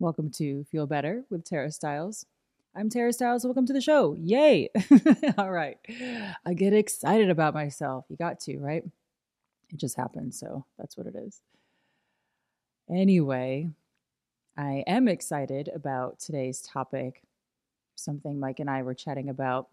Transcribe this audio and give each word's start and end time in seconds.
Welcome 0.00 0.30
to 0.36 0.64
Feel 0.72 0.86
Better 0.86 1.24
with 1.28 1.44
Tara 1.44 1.70
Stiles. 1.70 2.24
I'm 2.74 2.88
Tara 2.88 3.12
Stiles. 3.12 3.44
Welcome 3.44 3.66
to 3.66 3.74
the 3.74 3.82
show. 3.82 4.16
Yay. 4.18 4.70
All 5.36 5.50
right. 5.50 5.76
I 6.46 6.54
get 6.54 6.72
excited 6.72 7.28
about 7.28 7.52
myself. 7.52 8.06
You 8.08 8.16
got 8.16 8.40
to, 8.40 8.56
right? 8.56 8.82
It 9.68 9.76
just 9.76 9.98
happened. 9.98 10.34
So 10.34 10.64
that's 10.78 10.96
what 10.96 11.06
it 11.06 11.14
is. 11.16 11.42
Anyway, 12.90 13.68
I 14.56 14.84
am 14.86 15.06
excited 15.06 15.68
about 15.74 16.18
today's 16.18 16.62
topic. 16.62 17.22
Something 17.94 18.40
Mike 18.40 18.58
and 18.58 18.70
I 18.70 18.80
were 18.80 18.94
chatting 18.94 19.28
about 19.28 19.68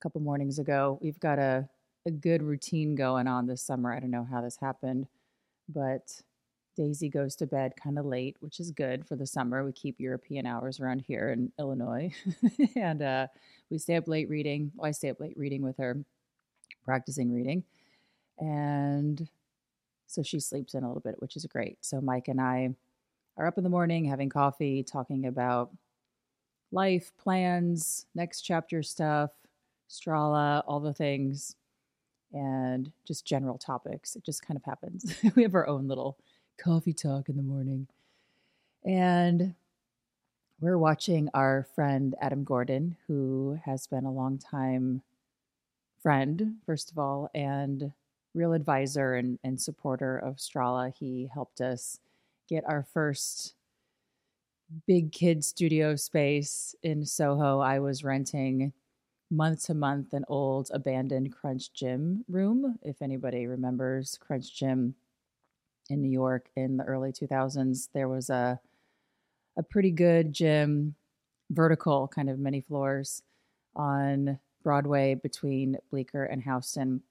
a 0.00 0.02
couple 0.02 0.20
mornings 0.20 0.58
ago. 0.58 0.98
We've 1.00 1.20
got 1.20 1.38
a, 1.38 1.68
a 2.06 2.10
good 2.10 2.42
routine 2.42 2.96
going 2.96 3.28
on 3.28 3.46
this 3.46 3.62
summer. 3.62 3.94
I 3.94 4.00
don't 4.00 4.10
know 4.10 4.26
how 4.28 4.40
this 4.40 4.56
happened, 4.60 5.06
but 5.68 6.22
Daisy 6.76 7.08
goes 7.08 7.36
to 7.36 7.46
bed 7.46 7.74
kind 7.82 7.98
of 7.98 8.04
late, 8.04 8.36
which 8.40 8.60
is 8.60 8.70
good 8.70 9.06
for 9.06 9.16
the 9.16 9.26
summer. 9.26 9.64
We 9.64 9.72
keep 9.72 10.00
European 10.00 10.46
hours 10.46 10.80
around 10.80 11.00
here 11.00 11.30
in 11.30 11.52
Illinois. 11.58 12.10
and 12.76 13.02
uh, 13.02 13.26
we 13.70 13.78
stay 13.78 13.96
up 13.96 14.08
late 14.08 14.28
reading. 14.28 14.72
Well, 14.74 14.88
I 14.88 14.92
stay 14.92 15.10
up 15.10 15.20
late 15.20 15.36
reading 15.36 15.62
with 15.62 15.76
her, 15.78 16.04
practicing 16.84 17.32
reading. 17.32 17.64
And 18.38 19.28
so 20.06 20.22
she 20.22 20.40
sleeps 20.40 20.74
in 20.74 20.84
a 20.84 20.88
little 20.88 21.00
bit, 21.00 21.16
which 21.18 21.36
is 21.36 21.46
great. 21.46 21.78
So 21.80 22.00
Mike 22.00 22.28
and 22.28 22.40
I 22.40 22.74
are 23.36 23.46
up 23.46 23.58
in 23.58 23.64
the 23.64 23.70
morning 23.70 24.04
having 24.04 24.28
coffee, 24.28 24.82
talking 24.82 25.26
about 25.26 25.70
life, 26.72 27.12
plans, 27.18 28.06
next 28.14 28.42
chapter 28.42 28.82
stuff, 28.82 29.30
Strala, 29.88 30.62
all 30.66 30.80
the 30.80 30.92
things, 30.92 31.56
and 32.32 32.90
just 33.06 33.24
general 33.24 33.58
topics. 33.58 34.16
It 34.16 34.24
just 34.24 34.44
kind 34.44 34.56
of 34.56 34.64
happens. 34.64 35.14
we 35.36 35.42
have 35.42 35.54
our 35.54 35.66
own 35.66 35.86
little 35.86 36.18
coffee 36.58 36.92
talk 36.92 37.28
in 37.28 37.36
the 37.36 37.42
morning. 37.42 37.88
And 38.84 39.54
we're 40.60 40.78
watching 40.78 41.28
our 41.34 41.66
friend 41.74 42.14
Adam 42.20 42.44
Gordon, 42.44 42.96
who 43.06 43.58
has 43.64 43.86
been 43.86 44.04
a 44.04 44.12
long 44.12 44.38
time 44.38 45.02
friend, 46.02 46.56
first 46.66 46.90
of 46.90 46.98
all, 46.98 47.30
and 47.34 47.92
real 48.34 48.52
advisor 48.52 49.14
and, 49.14 49.38
and 49.42 49.60
supporter 49.60 50.18
of 50.18 50.36
Strala. 50.36 50.92
He 50.94 51.28
helped 51.32 51.60
us 51.60 51.98
get 52.48 52.64
our 52.68 52.82
first 52.82 53.54
big 54.86 55.12
kid 55.12 55.44
studio 55.44 55.96
space 55.96 56.74
in 56.82 57.04
Soho. 57.04 57.60
I 57.60 57.78
was 57.78 58.04
renting 58.04 58.72
month 59.30 59.66
to 59.66 59.74
month 59.74 60.12
an 60.12 60.24
old 60.28 60.70
abandoned 60.72 61.32
Crunch 61.32 61.72
Gym 61.72 62.24
room. 62.28 62.78
If 62.82 63.02
anybody 63.02 63.46
remembers 63.46 64.18
Crunch 64.20 64.54
Gym, 64.54 64.94
in 65.88 66.00
New 66.00 66.10
York 66.10 66.48
in 66.56 66.76
the 66.76 66.84
early 66.84 67.12
2000s. 67.12 67.88
There 67.92 68.08
was 68.08 68.30
a 68.30 68.60
a 69.56 69.62
pretty 69.62 69.90
good 69.90 70.32
gym, 70.32 70.94
vertical, 71.50 72.08
kind 72.08 72.28
of 72.28 72.38
many 72.38 72.60
floors 72.60 73.22
on 73.76 74.38
Broadway 74.62 75.14
between 75.14 75.76
Bleecker 75.90 76.24
and 76.24 76.42
Houston. 76.42 77.02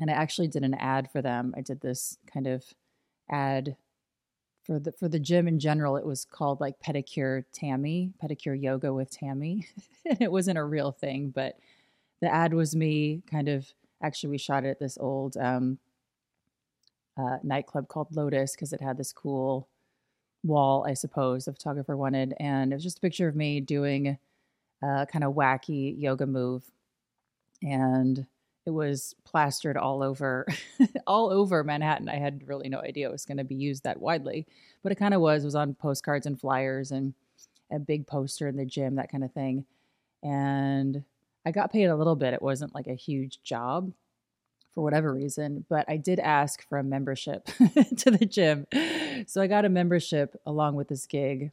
And 0.00 0.10
I 0.10 0.14
actually 0.14 0.48
did 0.48 0.64
an 0.64 0.74
ad 0.74 1.10
for 1.10 1.22
them. 1.22 1.54
I 1.56 1.60
did 1.60 1.80
this 1.80 2.18
kind 2.32 2.46
of 2.46 2.64
ad 3.30 3.76
for 4.64 4.78
the 4.78 4.92
for 4.92 5.08
the 5.08 5.18
gym 5.18 5.48
in 5.48 5.58
general. 5.58 5.96
It 5.96 6.06
was 6.06 6.24
called 6.24 6.60
like 6.60 6.80
Pedicure 6.80 7.44
Tammy, 7.52 8.12
Pedicure 8.22 8.60
Yoga 8.60 8.92
with 8.92 9.10
Tammy. 9.10 9.66
it 10.04 10.30
wasn't 10.30 10.58
a 10.58 10.64
real 10.64 10.92
thing, 10.92 11.30
but 11.30 11.58
the 12.20 12.32
ad 12.32 12.54
was 12.54 12.74
me 12.74 13.22
kind 13.30 13.48
of 13.48 13.72
actually 14.02 14.30
we 14.30 14.38
shot 14.38 14.64
it 14.64 14.70
at 14.70 14.78
this 14.78 14.98
old 14.98 15.36
um, 15.36 15.78
uh, 17.18 17.38
nightclub 17.42 17.88
called 17.88 18.14
Lotus 18.14 18.52
because 18.52 18.72
it 18.72 18.80
had 18.80 18.96
this 18.96 19.12
cool 19.12 19.68
wall, 20.44 20.86
I 20.86 20.94
suppose, 20.94 21.44
the 21.44 21.52
photographer 21.52 21.96
wanted. 21.96 22.34
And 22.38 22.72
it 22.72 22.76
was 22.76 22.84
just 22.84 22.98
a 22.98 23.02
picture 23.02 23.28
of 23.28 23.36
me 23.36 23.60
doing 23.60 24.18
a 24.82 25.06
kind 25.10 25.24
of 25.24 25.34
wacky 25.34 26.00
yoga 26.00 26.26
move. 26.26 26.70
And 27.62 28.26
it 28.66 28.70
was 28.70 29.14
plastered 29.24 29.76
all 29.76 30.02
over 30.02 30.46
all 31.06 31.30
over 31.30 31.64
Manhattan. 31.64 32.08
I 32.08 32.16
had 32.16 32.46
really 32.46 32.68
no 32.68 32.80
idea 32.80 33.08
it 33.08 33.12
was 33.12 33.24
going 33.24 33.38
to 33.38 33.44
be 33.44 33.54
used 33.54 33.84
that 33.84 34.00
widely, 34.00 34.46
but 34.82 34.92
it 34.92 34.96
kind 34.96 35.14
of 35.14 35.20
was. 35.20 35.42
It 35.42 35.46
was 35.46 35.54
on 35.54 35.74
postcards 35.74 36.26
and 36.26 36.38
flyers 36.38 36.92
and 36.92 37.14
a 37.72 37.78
big 37.78 38.06
poster 38.06 38.46
in 38.46 38.56
the 38.56 38.66
gym, 38.66 38.96
that 38.96 39.10
kind 39.10 39.24
of 39.24 39.32
thing. 39.32 39.64
And 40.22 41.02
I 41.46 41.50
got 41.50 41.72
paid 41.72 41.86
a 41.86 41.96
little 41.96 42.16
bit. 42.16 42.34
It 42.34 42.42
wasn't 42.42 42.74
like 42.74 42.86
a 42.86 42.94
huge 42.94 43.42
job, 43.42 43.92
for 44.74 44.82
whatever 44.82 45.12
reason, 45.12 45.64
but 45.68 45.84
I 45.88 45.96
did 45.96 46.18
ask 46.20 46.66
for 46.68 46.78
a 46.78 46.84
membership 46.84 47.44
to 47.96 48.10
the 48.10 48.26
gym. 48.26 48.66
So 49.26 49.42
I 49.42 49.46
got 49.46 49.64
a 49.64 49.68
membership 49.68 50.40
along 50.46 50.74
with 50.74 50.88
this 50.88 51.06
gig. 51.06 51.50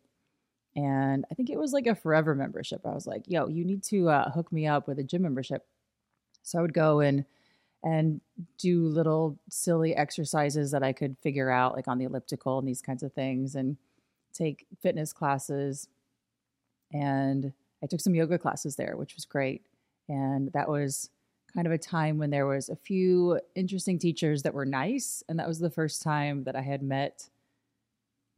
And 0.75 1.25
I 1.31 1.35
think 1.35 1.49
it 1.49 1.57
was 1.57 1.71
like 1.71 1.87
a 1.87 1.95
forever 1.95 2.35
membership. 2.35 2.81
I 2.85 2.93
was 2.93 3.07
like, 3.07 3.23
yo, 3.27 3.47
you 3.47 3.63
need 3.63 3.83
to 3.85 4.09
uh, 4.09 4.31
hook 4.31 4.51
me 4.51 4.67
up 4.67 4.87
with 4.87 4.99
a 4.99 5.03
gym 5.03 5.21
membership. 5.21 5.65
So 6.43 6.59
I 6.59 6.61
would 6.61 6.73
go 6.73 6.99
and 6.99 7.25
and 7.83 8.19
do 8.57 8.87
little 8.87 9.37
silly 9.47 9.95
exercises 9.95 10.71
that 10.71 10.81
I 10.81 10.91
could 10.91 11.17
figure 11.21 11.51
out, 11.51 11.75
like 11.75 11.87
on 11.87 11.99
the 11.99 12.05
elliptical 12.05 12.57
and 12.57 12.67
these 12.67 12.81
kinds 12.81 13.03
of 13.03 13.13
things, 13.13 13.53
and 13.55 13.77
take 14.33 14.65
fitness 14.81 15.13
classes. 15.13 15.87
And 16.91 17.53
I 17.83 17.87
took 17.87 17.99
some 17.99 18.15
yoga 18.15 18.39
classes 18.39 18.75
there, 18.75 18.97
which 18.97 19.15
was 19.15 19.25
great. 19.25 19.65
And 20.09 20.51
that 20.53 20.67
was 20.67 21.09
kind 21.55 21.65
of 21.65 21.73
a 21.73 21.77
time 21.77 22.17
when 22.17 22.29
there 22.29 22.45
was 22.45 22.69
a 22.69 22.75
few 22.75 23.39
interesting 23.55 23.97
teachers 23.97 24.43
that 24.43 24.53
were 24.53 24.65
nice 24.65 25.23
and 25.29 25.39
that 25.39 25.47
was 25.47 25.59
the 25.59 25.69
first 25.69 26.01
time 26.01 26.43
that 26.43 26.55
i 26.55 26.61
had 26.61 26.83
met 26.83 27.29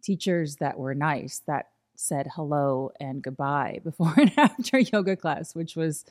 teachers 0.03 0.57
that 0.57 0.77
were 0.77 0.93
nice 0.93 1.41
that 1.47 1.69
said 1.95 2.27
hello 2.35 2.91
and 2.99 3.23
goodbye 3.23 3.79
before 3.83 4.13
and 4.17 4.31
after 4.37 4.79
yoga 4.79 5.15
class 5.15 5.55
which 5.55 5.75
was 5.75 6.05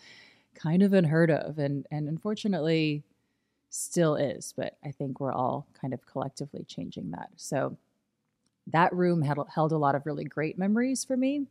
kind 0.54 0.82
of 0.82 0.92
unheard 0.92 1.30
of 1.30 1.58
and 1.58 1.86
and 1.90 2.08
unfortunately 2.08 3.04
still 3.70 4.16
is 4.16 4.52
but 4.56 4.76
i 4.84 4.90
think 4.90 5.20
we're 5.20 5.32
all 5.32 5.66
kind 5.80 5.94
of 5.94 6.04
collectively 6.06 6.64
changing 6.64 7.10
that. 7.12 7.30
So 7.36 7.76
that 8.68 8.92
room 8.92 9.22
had 9.22 9.38
held 9.54 9.72
a 9.72 9.78
lot 9.78 9.94
of 9.94 10.06
really 10.06 10.24
great 10.24 10.58
memories 10.58 11.04
for 11.04 11.16
me. 11.16 11.46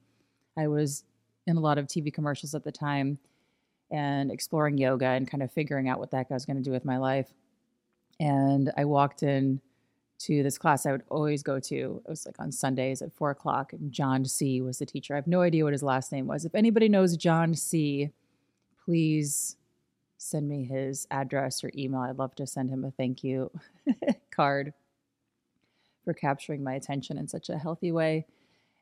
I 0.57 0.67
was 0.67 1.03
in 1.47 1.55
a 1.55 1.61
lot 1.61 1.77
of 1.77 1.88
tv 1.88 2.13
commercials 2.13 2.55
at 2.55 2.63
the 2.63 2.71
time 2.71 3.19
and 3.91 4.31
exploring 4.31 4.78
yoga 4.78 5.07
and 5.07 5.29
kind 5.29 5.44
of 5.44 5.51
figuring 5.51 5.88
out 5.88 6.00
what 6.00 6.12
that 6.12 6.29
guy 6.29 6.35
was 6.35 6.46
going 6.46 6.57
to 6.57 6.63
do 6.63 6.72
with 6.72 6.85
my 6.85 6.97
life. 6.97 7.34
And 8.19 8.72
I 8.78 8.85
walked 8.85 9.23
in 9.23 9.62
to 10.18 10.44
this 10.44 10.57
class 10.57 10.85
I 10.85 10.91
would 10.91 11.03
always 11.09 11.44
go 11.44 11.59
to. 11.59 12.01
It 12.06 12.09
was 12.09 12.25
like 12.25 12.40
on 12.40 12.51
Sundays 12.51 13.01
at 13.01 13.13
four 13.13 13.31
o'clock. 13.31 13.74
And 13.74 13.91
John 13.91 14.25
C 14.25 14.62
was 14.62 14.79
the 14.79 14.85
teacher. 14.85 15.13
I 15.13 15.18
have 15.18 15.28
no 15.28 15.41
idea 15.41 15.63
what 15.63 15.74
his 15.74 15.84
last 15.84 16.12
name 16.12 16.28
was. 16.28 16.45
If 16.45 16.56
anybody 16.56 16.90
knows 16.90 17.18
John 17.18 17.53
C, 17.53 18.12
please 18.84 19.57
send 20.18 20.48
me 20.48 20.63
his 20.63 21.07
address 21.12 21.63
or 21.63 21.71
email. 21.75 22.01
I'd 22.01 22.18
love 22.18 22.36
to 22.36 22.48
send 22.48 22.69
him 22.69 22.86
a 22.86 22.92
thank 22.92 23.24
you 23.24 23.51
card 24.31 24.74
for 26.04 26.13
capturing 26.13 26.63
my 26.63 26.74
attention 26.74 27.18
in 27.18 27.27
such 27.27 27.50
a 27.50 27.57
healthy 27.57 27.92
way. 27.92 28.25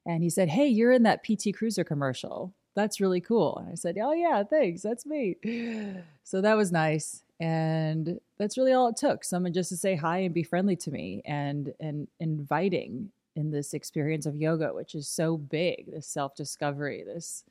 And 0.05 0.21
he 0.21 0.29
said, 0.29 0.49
Hey, 0.49 0.67
you're 0.67 0.91
in 0.91 1.03
that 1.03 1.23
PT 1.23 1.55
Cruiser 1.55 1.83
commercial 1.83 2.53
that's 2.75 2.99
really 2.99 3.21
cool. 3.21 3.57
And 3.57 3.69
I 3.71 3.75
said, 3.75 3.97
oh, 4.01 4.13
yeah, 4.13 4.43
thanks. 4.43 4.81
That's 4.81 5.05
me. 5.05 5.37
So 6.25 6.39
that 6.39 6.55
was 6.55 6.71
nice. 6.71 7.21
And 7.41 8.21
that's 8.37 8.57
really 8.57 8.71
all 8.71 8.87
it 8.87 8.95
took 8.95 9.25
someone 9.25 9.51
just 9.51 9.67
to 9.69 9.75
say 9.75 9.97
hi 9.97 10.19
and 10.19 10.33
be 10.33 10.41
friendly 10.41 10.77
to 10.77 10.89
me 10.89 11.21
and, 11.25 11.73
and 11.81 12.07
inviting 12.21 13.11
in 13.35 13.51
this 13.51 13.73
experience 13.73 14.25
of 14.25 14.37
yoga, 14.37 14.73
which 14.73 14.95
is 14.95 15.05
so 15.05 15.35
big 15.35 15.91
this 15.91 16.07
self 16.07 16.33
discovery, 16.33 17.03
this 17.05 17.43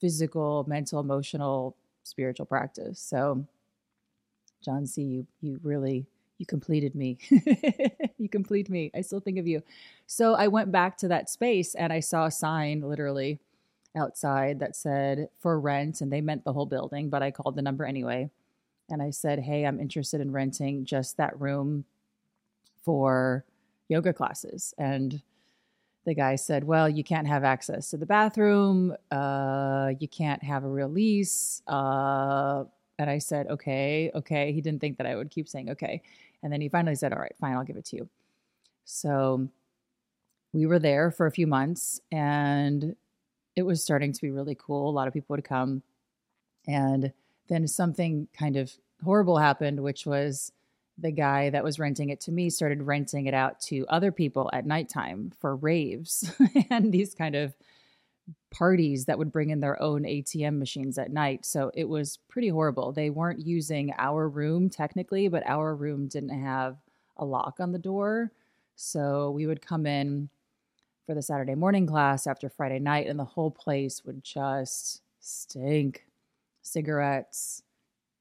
physical, 0.00 0.64
mental, 0.66 1.00
emotional, 1.00 1.76
spiritual 2.02 2.46
practice. 2.46 2.98
So, 2.98 3.46
John 4.64 4.86
C., 4.86 5.02
you, 5.02 5.26
you 5.42 5.60
really 5.62 6.06
you 6.38 6.46
completed 6.46 6.94
me. 6.94 7.18
you 8.18 8.28
complete 8.28 8.68
me. 8.68 8.90
I 8.94 9.02
still 9.02 9.20
think 9.20 9.38
of 9.38 9.46
you. 9.46 9.62
So 10.06 10.34
I 10.34 10.48
went 10.48 10.72
back 10.72 10.96
to 10.98 11.08
that 11.08 11.30
space 11.30 11.74
and 11.74 11.92
I 11.92 12.00
saw 12.00 12.26
a 12.26 12.30
sign 12.30 12.80
literally 12.80 13.38
outside 13.96 14.58
that 14.60 14.76
said 14.76 15.28
for 15.40 15.60
rent, 15.60 16.00
and 16.00 16.12
they 16.12 16.20
meant 16.20 16.44
the 16.44 16.52
whole 16.52 16.66
building, 16.66 17.08
but 17.10 17.22
I 17.22 17.30
called 17.30 17.56
the 17.56 17.62
number 17.62 17.84
anyway. 17.84 18.30
and 18.90 19.02
I 19.02 19.10
said, 19.10 19.38
Hey, 19.38 19.64
I'm 19.64 19.80
interested 19.80 20.20
in 20.20 20.30
renting 20.30 20.84
just 20.84 21.16
that 21.16 21.38
room 21.40 21.84
for 22.82 23.44
yoga 23.88 24.12
classes. 24.12 24.74
And 24.78 25.22
the 26.04 26.14
guy 26.14 26.36
said, 26.36 26.64
Well, 26.64 26.88
you 26.88 27.02
can't 27.02 27.26
have 27.26 27.44
access 27.44 27.90
to 27.90 27.96
the 27.96 28.06
bathroom. 28.06 28.94
Uh, 29.10 29.92
you 29.98 30.08
can't 30.08 30.42
have 30.42 30.64
a 30.64 30.68
real 30.68 30.88
lease. 30.88 31.62
Uh, 31.66 32.64
and 32.98 33.08
I 33.08 33.18
said, 33.18 33.46
Okay, 33.48 34.10
okay. 34.14 34.52
He 34.52 34.60
didn't 34.60 34.80
think 34.80 34.98
that 34.98 35.06
I 35.06 35.16
would 35.16 35.30
keep 35.30 35.48
saying 35.48 35.70
okay. 35.70 36.02
And 36.42 36.52
then 36.52 36.60
he 36.60 36.68
finally 36.68 36.94
said, 36.94 37.12
All 37.12 37.18
right, 37.20 37.34
fine, 37.40 37.54
I'll 37.54 37.64
give 37.64 37.76
it 37.76 37.86
to 37.86 37.96
you. 37.96 38.08
So 38.84 39.48
we 40.52 40.66
were 40.66 40.78
there 40.78 41.10
for 41.10 41.26
a 41.26 41.30
few 41.32 41.46
months 41.46 42.00
and 42.12 42.94
it 43.56 43.62
was 43.62 43.82
starting 43.82 44.12
to 44.12 44.20
be 44.20 44.30
really 44.30 44.56
cool. 44.58 44.88
A 44.88 44.92
lot 44.92 45.08
of 45.08 45.14
people 45.14 45.34
would 45.34 45.44
come. 45.44 45.82
And 46.66 47.12
then 47.48 47.68
something 47.68 48.28
kind 48.38 48.56
of 48.56 48.72
horrible 49.02 49.38
happened, 49.38 49.80
which 49.80 50.06
was 50.06 50.52
the 50.98 51.10
guy 51.10 51.50
that 51.50 51.64
was 51.64 51.78
renting 51.78 52.10
it 52.10 52.20
to 52.20 52.32
me 52.32 52.48
started 52.48 52.82
renting 52.82 53.26
it 53.26 53.34
out 53.34 53.60
to 53.60 53.84
other 53.88 54.12
people 54.12 54.48
at 54.52 54.64
nighttime 54.64 55.32
for 55.40 55.56
raves 55.56 56.32
and 56.70 56.92
these 56.92 57.14
kind 57.14 57.34
of 57.34 57.54
parties 58.50 59.06
that 59.06 59.18
would 59.18 59.32
bring 59.32 59.50
in 59.50 59.60
their 59.60 59.80
own 59.82 60.04
ATM 60.04 60.58
machines 60.58 60.96
at 60.96 61.12
night. 61.12 61.44
So 61.44 61.70
it 61.74 61.88
was 61.88 62.18
pretty 62.28 62.48
horrible. 62.48 62.92
They 62.92 63.10
weren't 63.10 63.44
using 63.44 63.92
our 63.98 64.28
room 64.28 64.70
technically, 64.70 65.28
but 65.28 65.42
our 65.46 65.74
room 65.74 66.06
didn't 66.06 66.40
have 66.40 66.76
a 67.16 67.24
lock 67.24 67.56
on 67.58 67.72
the 67.72 67.78
door. 67.78 68.30
So 68.76 69.30
we 69.32 69.46
would 69.46 69.60
come 69.60 69.86
in 69.86 70.28
for 71.06 71.14
the 71.14 71.22
Saturday 71.22 71.54
morning 71.54 71.86
class 71.86 72.26
after 72.26 72.48
Friday 72.48 72.78
night, 72.78 73.06
and 73.06 73.18
the 73.18 73.24
whole 73.24 73.50
place 73.50 74.04
would 74.04 74.22
just 74.24 75.02
stink 75.20 76.06
cigarettes, 76.62 77.62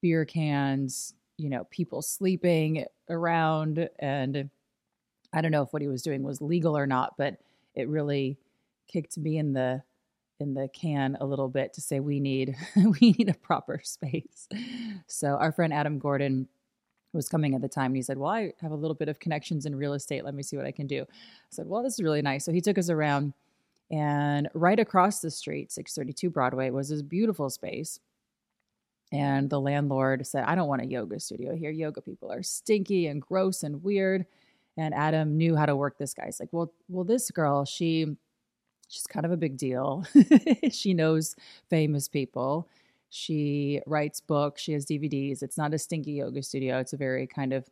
beer 0.02 0.26
cans, 0.26 1.14
you 1.38 1.50
know, 1.50 1.66
people 1.66 2.02
sleeping 2.02 2.86
around. 3.10 3.90
And 4.00 4.50
I 5.32 5.42
don't 5.42 5.52
know 5.52 5.64
if 5.64 5.74
what 5.74 5.82
he 5.82 5.88
was 5.88 6.02
doing 6.02 6.24
was 6.24 6.42
legal 6.42 6.78
or 6.78 6.86
not, 6.86 7.16
but 7.18 7.38
it 7.76 7.88
really 7.88 8.38
kicked 8.88 9.18
me 9.18 9.38
in 9.38 9.54
the 9.54 9.84
in 10.40 10.54
the 10.54 10.68
can 10.68 11.16
a 11.22 11.26
little 11.26 11.48
bit 11.48 11.74
to 11.74 11.82
say 11.82 12.00
we 12.00 12.20
need 12.20 12.56
we 12.76 13.12
need 13.18 13.30
a 13.30 13.34
proper 13.34 13.80
space. 13.84 14.48
So 15.08 15.30
our 15.30 15.52
friend 15.52 15.74
Adam 15.74 16.00
Gordon 16.00 16.48
was 17.14 17.30
coming 17.30 17.56
at 17.56 17.62
the 17.62 17.70
time 17.70 17.88
and 17.88 17.96
he 17.96 18.02
said, 18.02 18.18
Well, 18.18 18.32
I 18.32 18.54
have 18.62 18.72
a 18.72 18.76
little 18.76 18.96
bit 18.96 19.10
of 19.10 19.20
connections 19.20 19.66
in 19.66 19.76
real 19.76 19.94
estate. 19.94 20.26
Let 20.26 20.34
me 20.34 20.44
see 20.44 20.58
what 20.58 20.66
I 20.66 20.72
can 20.72 20.88
do. 20.88 21.02
I 21.02 21.06
said, 21.50 21.68
Well, 21.68 21.84
this 21.84 21.94
is 21.94 22.04
really 22.04 22.22
nice. 22.22 22.46
So 22.46 22.52
he 22.52 22.62
took 22.62 22.78
us 22.78 22.90
around 22.90 23.34
and 23.92 24.50
right 24.54 24.80
across 24.80 25.20
the 25.20 25.30
street, 25.30 25.72
632 25.72 26.30
Broadway, 26.30 26.70
was 26.72 26.90
this 26.90 27.02
beautiful 27.02 27.50
space. 27.50 28.00
And 29.12 29.50
the 29.50 29.62
landlord 29.62 30.26
said, 30.26 30.46
I 30.46 30.56
don't 30.56 30.68
want 30.68 30.82
a 30.82 30.88
yoga 30.88 31.20
studio 31.20 31.56
here. 31.56 31.70
Yoga 31.70 32.02
people 32.02 32.32
are 32.32 32.42
stinky 32.42 33.06
and 33.08 33.22
gross 33.22 33.62
and 33.62 33.84
weird. 33.84 34.26
And 34.76 34.96
Adam 34.96 35.38
knew 35.38 35.56
how 35.56 35.68
to 35.68 35.76
work 35.76 36.00
this 36.00 36.16
guy. 36.16 36.26
He's 36.26 36.40
like, 36.40 36.50
Well, 36.52 36.74
well, 36.90 37.04
this 37.04 37.30
girl, 37.30 37.66
she 37.66 38.18
she's 38.88 39.08
kind 39.08 39.26
of 39.26 39.32
a 39.32 39.38
big 39.38 39.58
deal. 39.58 40.06
she 40.72 40.94
knows 40.94 41.36
famous 41.70 42.08
people 42.08 42.68
she 43.14 43.80
writes 43.86 44.20
books, 44.20 44.60
she 44.60 44.74
has 44.74 44.88
DVDs. 44.88 45.44
It's 45.44 45.58
not 45.58 45.74
a 45.74 45.78
stinky 45.78 46.14
yoga 46.14 46.42
studio, 46.42 46.80
it's 46.80 46.94
a 46.94 46.98
very 46.98 47.28
kind 47.28 47.54
of 47.54 47.70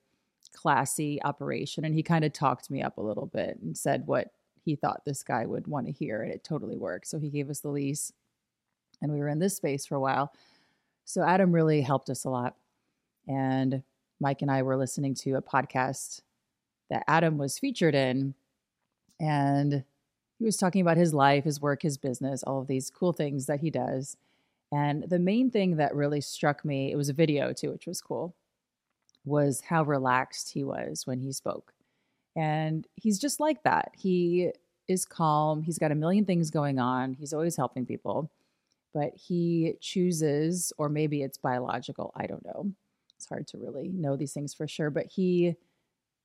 classy 0.53 1.19
operation. 1.23 1.83
And 1.83 1.95
he 1.95 2.03
kind 2.03 2.23
of 2.23 2.31
talked 2.31 2.69
me 2.69 2.83
up 2.83 2.97
a 2.97 3.01
little 3.01 3.25
bit 3.25 3.57
and 3.59 3.75
said 3.75 4.05
what 4.05 4.31
he 4.63 4.75
thought 4.75 5.03
this 5.03 5.23
guy 5.23 5.47
would 5.47 5.65
want 5.65 5.87
to 5.87 5.91
hear, 5.91 6.21
and 6.21 6.31
it 6.31 6.43
totally 6.43 6.77
worked. 6.77 7.07
So 7.07 7.17
he 7.17 7.29
gave 7.29 7.49
us 7.49 7.61
the 7.61 7.69
lease, 7.69 8.13
and 9.01 9.11
we 9.11 9.19
were 9.19 9.29
in 9.29 9.39
this 9.39 9.55
space 9.55 9.83
for 9.87 9.95
a 9.95 9.99
while. 9.99 10.31
So 11.05 11.23
Adam 11.23 11.51
really 11.51 11.81
helped 11.81 12.11
us 12.11 12.23
a 12.23 12.29
lot. 12.29 12.55
And 13.27 13.81
Mike 14.19 14.43
and 14.43 14.51
I 14.51 14.61
were 14.61 14.77
listening 14.77 15.15
to 15.15 15.33
a 15.37 15.41
podcast 15.41 16.21
that 16.91 17.03
Adam 17.07 17.39
was 17.39 17.57
featured 17.57 17.95
in. 17.95 18.35
And 19.19 19.83
he 20.37 20.45
was 20.45 20.57
talking 20.57 20.81
about 20.81 20.97
his 20.97 21.15
life, 21.15 21.45
his 21.45 21.59
work, 21.59 21.81
his 21.81 21.97
business, 21.97 22.43
all 22.43 22.61
of 22.61 22.67
these 22.67 22.91
cool 22.91 23.13
things 23.13 23.47
that 23.47 23.61
he 23.61 23.71
does. 23.71 24.17
And 24.71 25.03
the 25.09 25.19
main 25.19 25.51
thing 25.51 25.75
that 25.77 25.95
really 25.95 26.21
struck 26.21 26.63
me, 26.63 26.91
it 26.91 26.95
was 26.95 27.09
a 27.09 27.13
video 27.13 27.51
too, 27.53 27.71
which 27.71 27.87
was 27.87 28.01
cool, 28.01 28.35
was 29.25 29.61
how 29.61 29.83
relaxed 29.83 30.53
he 30.53 30.63
was 30.63 31.05
when 31.05 31.19
he 31.19 31.31
spoke. 31.31 31.73
And 32.35 32.87
he's 32.95 33.19
just 33.19 33.39
like 33.39 33.63
that. 33.63 33.91
He 33.97 34.51
is 34.87 35.05
calm. 35.05 35.61
He's 35.61 35.77
got 35.77 35.91
a 35.91 35.95
million 35.95 36.25
things 36.25 36.49
going 36.49 36.79
on. 36.79 37.13
He's 37.13 37.33
always 37.33 37.57
helping 37.57 37.85
people, 37.85 38.31
but 38.93 39.13
he 39.15 39.73
chooses, 39.81 40.71
or 40.77 40.87
maybe 40.89 41.21
it's 41.21 41.37
biological. 41.37 42.13
I 42.15 42.27
don't 42.27 42.45
know. 42.45 42.71
It's 43.17 43.27
hard 43.27 43.47
to 43.47 43.57
really 43.57 43.89
know 43.89 44.15
these 44.15 44.33
things 44.33 44.53
for 44.53 44.67
sure, 44.67 44.89
but 44.89 45.07
he 45.07 45.55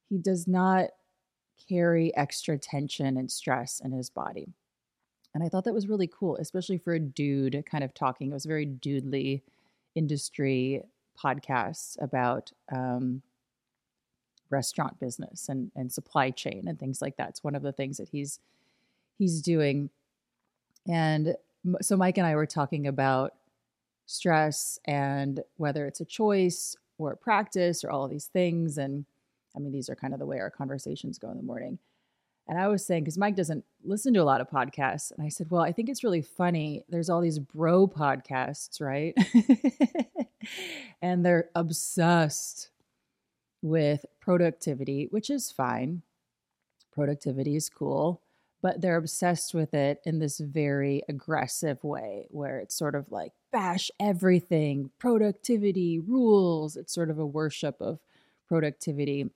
he 0.08 0.18
does 0.18 0.46
not 0.46 0.90
carry 1.68 2.14
extra 2.16 2.56
tension 2.56 3.16
and 3.16 3.30
stress 3.30 3.80
in 3.84 3.92
his 3.92 4.08
body. 4.08 4.54
And 5.36 5.44
I 5.44 5.50
thought 5.50 5.64
that 5.64 5.74
was 5.74 5.86
really 5.86 6.06
cool, 6.06 6.38
especially 6.38 6.78
for 6.78 6.94
a 6.94 6.98
dude 6.98 7.62
kind 7.70 7.84
of 7.84 7.92
talking. 7.92 8.30
It 8.30 8.32
was 8.32 8.46
a 8.46 8.48
very 8.48 8.64
dudely 8.64 9.42
industry 9.94 10.82
podcast 11.22 12.00
about 12.00 12.52
um, 12.74 13.20
restaurant 14.48 14.98
business 14.98 15.50
and, 15.50 15.70
and 15.76 15.92
supply 15.92 16.30
chain 16.30 16.64
and 16.66 16.80
things 16.80 17.02
like 17.02 17.18
that. 17.18 17.28
It's 17.28 17.44
one 17.44 17.54
of 17.54 17.60
the 17.60 17.72
things 17.72 17.98
that 17.98 18.08
he's 18.08 18.40
he's 19.18 19.42
doing. 19.42 19.90
And 20.88 21.36
so 21.82 21.98
Mike 21.98 22.16
and 22.16 22.26
I 22.26 22.34
were 22.34 22.46
talking 22.46 22.86
about 22.86 23.34
stress 24.06 24.78
and 24.86 25.42
whether 25.58 25.86
it's 25.86 26.00
a 26.00 26.06
choice 26.06 26.76
or 26.96 27.12
a 27.12 27.16
practice 27.18 27.84
or 27.84 27.90
all 27.90 28.06
of 28.06 28.10
these 28.10 28.30
things. 28.32 28.78
And 28.78 29.04
I 29.54 29.58
mean, 29.58 29.72
these 29.72 29.90
are 29.90 29.96
kind 29.96 30.14
of 30.14 30.18
the 30.18 30.24
way 30.24 30.40
our 30.40 30.50
conversations 30.50 31.18
go 31.18 31.30
in 31.30 31.36
the 31.36 31.42
morning. 31.42 31.78
And 32.48 32.58
I 32.58 32.68
was 32.68 32.86
saying, 32.86 33.04
because 33.04 33.18
Mike 33.18 33.34
doesn't 33.34 33.64
listen 33.84 34.14
to 34.14 34.22
a 34.22 34.24
lot 34.24 34.40
of 34.40 34.48
podcasts. 34.48 35.10
And 35.10 35.24
I 35.24 35.28
said, 35.28 35.50
Well, 35.50 35.62
I 35.62 35.72
think 35.72 35.88
it's 35.88 36.04
really 36.04 36.22
funny. 36.22 36.84
There's 36.88 37.10
all 37.10 37.20
these 37.20 37.38
bro 37.38 37.88
podcasts, 37.88 38.80
right? 38.80 39.14
and 41.02 41.24
they're 41.24 41.50
obsessed 41.54 42.70
with 43.62 44.04
productivity, 44.20 45.08
which 45.10 45.28
is 45.28 45.50
fine. 45.50 46.02
Productivity 46.92 47.56
is 47.56 47.68
cool, 47.68 48.22
but 48.62 48.80
they're 48.80 48.96
obsessed 48.96 49.52
with 49.52 49.74
it 49.74 50.00
in 50.04 50.18
this 50.18 50.38
very 50.38 51.02
aggressive 51.08 51.82
way 51.82 52.26
where 52.30 52.58
it's 52.58 52.76
sort 52.76 52.94
of 52.94 53.10
like 53.10 53.32
bash 53.52 53.90
everything, 53.98 54.90
productivity, 54.98 55.98
rules. 55.98 56.76
It's 56.76 56.94
sort 56.94 57.10
of 57.10 57.18
a 57.18 57.26
worship 57.26 57.76
of 57.80 57.98
productivity 58.48 59.30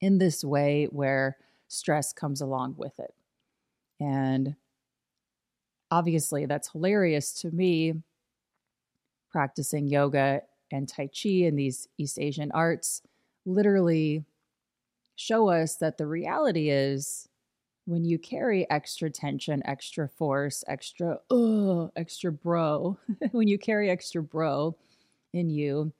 in 0.00 0.18
this 0.18 0.42
way 0.42 0.88
where 0.90 1.36
stress 1.70 2.12
comes 2.12 2.40
along 2.40 2.74
with 2.76 2.98
it. 2.98 3.14
And 4.00 4.56
obviously, 5.90 6.46
that's 6.46 6.72
hilarious 6.72 7.32
to 7.40 7.50
me 7.50 7.94
practicing 9.30 9.86
yoga 9.86 10.42
and 10.72 10.88
Tai 10.88 11.08
Chi 11.08 11.28
and 11.44 11.58
these 11.58 11.88
East 11.96 12.18
Asian 12.18 12.50
arts 12.52 13.02
literally 13.46 14.24
show 15.14 15.48
us 15.48 15.76
that 15.76 15.96
the 15.96 16.06
reality 16.06 16.70
is 16.70 17.28
when 17.86 18.04
you 18.04 18.18
carry 18.18 18.68
extra 18.70 19.10
tension, 19.10 19.62
extra 19.64 20.08
force, 20.08 20.64
extra, 20.66 21.18
oh, 21.30 21.90
extra 21.94 22.32
bro, 22.32 22.98
when 23.30 23.48
you 23.48 23.58
carry 23.58 23.90
extra 23.90 24.22
bro 24.22 24.76
in 25.32 25.50
you, 25.50 25.92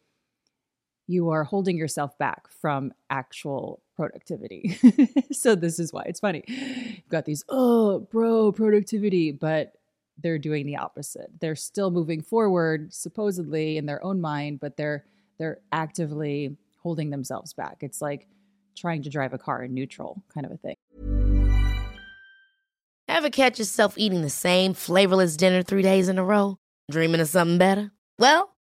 you 1.11 1.31
are 1.31 1.43
holding 1.43 1.77
yourself 1.77 2.17
back 2.19 2.47
from 2.49 2.93
actual 3.11 3.83
productivity. 3.97 4.79
so 5.33 5.57
this 5.57 5.81
is 5.81 5.93
why 5.93 6.05
it's 6.07 6.21
funny. 6.21 6.45
You've 6.47 7.09
got 7.09 7.25
these, 7.25 7.45
oh, 7.49 7.99
bro, 7.99 8.53
productivity, 8.53 9.33
but 9.33 9.73
they're 10.23 10.39
doing 10.39 10.67
the 10.67 10.77
opposite. 10.77 11.29
They're 11.41 11.57
still 11.57 11.91
moving 11.91 12.23
forward, 12.23 12.95
supposedly 12.95 13.77
in 13.77 13.87
their 13.87 14.03
own 14.05 14.21
mind, 14.21 14.61
but 14.61 14.77
they're 14.77 15.05
they're 15.39 15.59
actively 15.73 16.57
holding 16.83 17.11
themselves 17.11 17.55
back. 17.55 17.79
It's 17.81 18.01
like 18.01 18.29
trying 18.77 19.03
to 19.03 19.11
drive 19.11 19.33
a 19.33 19.39
car 19.39 19.65
in 19.65 19.75
neutral 19.75 20.23
kind 20.33 20.47
of 20.47 20.53
a 20.53 20.59
thing. 20.59 20.77
Ever 23.09 23.31
catch 23.31 23.59
yourself 23.59 23.99
eating 23.99 24.23
the 24.23 24.31
same 24.31 24.75
flavorless 24.75 25.37
dinner 25.37 25.63
three 25.63 25.83
days 25.83 26.09
in 26.09 26.19
a 26.19 26.25
row? 26.25 26.59
Dreaming 26.91 27.21
of 27.21 27.29
something 27.29 27.59
better? 27.59 27.91
Well, 28.19 28.50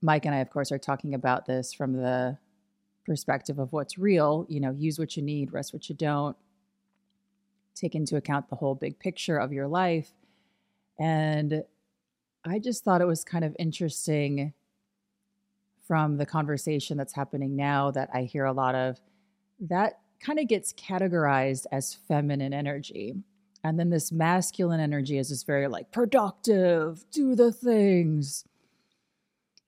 Mike 0.00 0.24
and 0.26 0.34
I, 0.34 0.38
of 0.38 0.50
course, 0.50 0.70
are 0.70 0.78
talking 0.78 1.14
about 1.14 1.46
this 1.46 1.72
from 1.72 1.94
the 1.94 2.38
perspective 3.04 3.58
of 3.58 3.72
what's 3.72 3.98
real, 3.98 4.46
you 4.48 4.60
know, 4.60 4.70
use 4.70 4.98
what 4.98 5.16
you 5.16 5.22
need, 5.22 5.52
rest 5.52 5.72
what 5.72 5.88
you 5.88 5.94
don't, 5.94 6.36
take 7.74 7.94
into 7.94 8.16
account 8.16 8.48
the 8.48 8.56
whole 8.56 8.74
big 8.74 8.98
picture 8.98 9.38
of 9.38 9.52
your 9.52 9.66
life. 9.66 10.10
And 10.98 11.62
I 12.44 12.58
just 12.58 12.84
thought 12.84 13.00
it 13.00 13.06
was 13.06 13.24
kind 13.24 13.44
of 13.44 13.56
interesting 13.58 14.52
from 15.86 16.18
the 16.18 16.26
conversation 16.26 16.98
that's 16.98 17.14
happening 17.14 17.56
now 17.56 17.90
that 17.90 18.10
I 18.12 18.22
hear 18.22 18.44
a 18.44 18.52
lot 18.52 18.74
of 18.74 19.00
that 19.60 20.00
kind 20.20 20.38
of 20.38 20.46
gets 20.46 20.72
categorized 20.72 21.66
as 21.72 21.94
feminine 21.94 22.52
energy. 22.52 23.14
And 23.64 23.78
then 23.78 23.90
this 23.90 24.12
masculine 24.12 24.80
energy 24.80 25.18
is 25.18 25.30
this 25.30 25.42
very 25.42 25.66
like 25.66 25.90
productive, 25.90 27.04
do 27.10 27.34
the 27.34 27.52
things, 27.52 28.44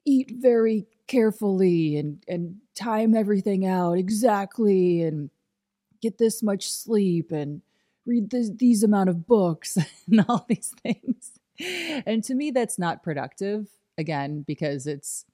eat 0.07 0.33
very 0.37 0.87
carefully 1.07 1.97
and 1.97 2.23
and 2.28 2.57
time 2.75 3.14
everything 3.14 3.66
out 3.66 3.99
exactly 3.99 5.02
and 5.02 5.30
get 6.00 6.19
this 6.19 6.42
much 6.42 6.71
sleep 6.71 7.33
and 7.33 7.62
read 8.07 8.30
this, 8.30 8.50
these 8.57 8.83
amount 8.83 9.09
of 9.09 9.26
books 9.26 9.76
and 10.11 10.25
all 10.28 10.47
these 10.49 10.73
things. 10.83 11.33
And 12.07 12.25
to 12.25 12.35
me 12.35 12.50
that's 12.50 12.78
not 12.78 13.02
productive 13.02 13.69
again 13.99 14.45
because 14.47 14.87
it's 14.87 15.25